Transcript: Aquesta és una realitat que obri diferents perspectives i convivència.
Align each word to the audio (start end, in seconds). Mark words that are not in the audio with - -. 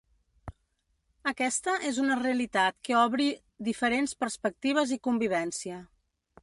Aquesta 1.31 1.75
és 1.89 1.99
una 2.05 2.17
realitat 2.21 2.79
que 2.89 2.97
obri 3.03 3.29
diferents 3.69 4.19
perspectives 4.25 4.97
i 4.99 5.01
convivència. 5.11 5.81